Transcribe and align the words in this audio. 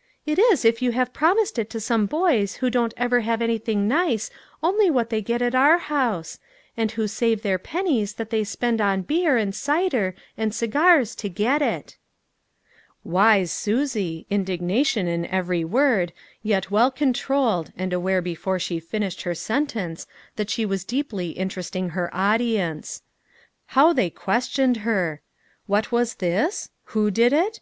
"It 0.24 0.38
is 0.38 0.64
if 0.64 0.80
you 0.80 0.92
have 0.92 1.12
promised 1.12 1.58
it 1.58 1.68
to 1.68 1.78
some 1.78 2.06
boys 2.06 2.56
who 2.64 2.70
don't 2.70 2.94
ever 2.96 3.20
have 3.20 3.42
anything 3.42 3.86
nice 3.86 4.30
only 4.62 4.88
what 4.90 5.10
they 5.10 5.20
get 5.20 5.42
at 5.42 5.54
our 5.54 5.76
house; 5.76 6.38
and 6.74 6.90
who 6.92 7.06
save 7.06 7.42
their 7.42 7.58
pen 7.58 7.84
nies 7.84 8.14
that 8.14 8.30
they 8.30 8.44
spend 8.44 8.80
on 8.80 9.02
beer, 9.02 9.36
and 9.36 9.54
cider, 9.54 10.14
and 10.38 10.54
cigars 10.54 11.14
to 11.16 11.28
get 11.28 11.60
it." 11.60 11.98
Wise 13.04 13.50
Susie, 13.52 14.24
indignation 14.30 15.06
in 15.06 15.26
every 15.26 15.66
word, 15.66 16.14
yet 16.42 16.70
well 16.70 16.90
controlled, 16.90 17.70
and 17.76 17.92
aware 17.92 18.22
before 18.22 18.58
she 18.58 18.80
finished 18.80 19.20
her 19.20 19.34
sentence 19.34 20.06
that 20.36 20.48
she 20.48 20.64
was 20.64 20.82
deeply 20.82 21.32
interesting 21.32 21.90
her 21.90 22.08
audience! 22.16 23.02
How 23.66 23.92
they 23.92 24.08
questioned 24.08 24.78
her? 24.78 25.20
What 25.66 25.92
was 25.92 26.14
this? 26.14 26.70
Who 26.84 27.10
did 27.10 27.34
it 27.34 27.60